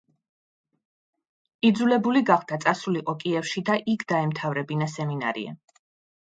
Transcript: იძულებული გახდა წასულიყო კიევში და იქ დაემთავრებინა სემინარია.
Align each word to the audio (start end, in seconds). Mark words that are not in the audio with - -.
იძულებული 1.69 2.23
გახდა 2.29 2.59
წასულიყო 2.63 3.15
კიევში 3.25 3.63
და 3.69 3.77
იქ 3.95 4.07
დაემთავრებინა 4.15 4.89
სემინარია. 4.97 5.55